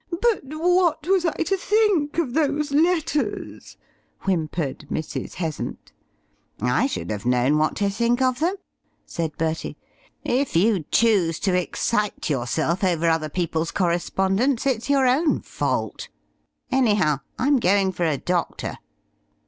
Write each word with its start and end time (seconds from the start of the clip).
"But 0.19 0.43
what 0.45 1.05
was 1.05 1.25
I 1.27 1.43
to 1.43 1.55
think 1.55 2.17
of 2.17 2.33
those 2.33 2.71
letters?" 2.71 3.77
whimpered 4.21 4.87
Mrs. 4.91 5.35
Heasant. 5.35 5.91
"I 6.59 6.87
should 6.87 7.11
have 7.11 7.23
known 7.27 7.59
what 7.59 7.75
to 7.75 7.89
think 7.91 8.19
of 8.19 8.39
them," 8.39 8.55
said 9.05 9.37
Bertie; 9.37 9.77
"if 10.25 10.55
you 10.55 10.85
choose 10.89 11.39
to 11.41 11.53
excite 11.53 12.31
yourself 12.31 12.83
over 12.83 13.07
other 13.07 13.29
people's 13.29 13.69
correspondence 13.69 14.65
it's 14.65 14.89
your 14.89 15.05
own 15.05 15.39
fault. 15.41 16.09
Anyhow, 16.71 17.19
I'm 17.37 17.59
going 17.59 17.91
for 17.91 18.05
a 18.05 18.17
doctor." 18.17 18.79